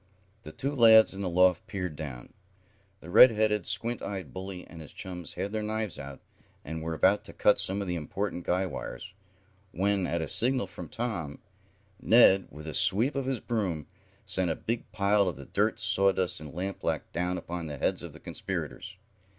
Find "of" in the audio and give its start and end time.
7.83-7.87, 13.13-13.27, 15.27-15.35, 18.01-18.11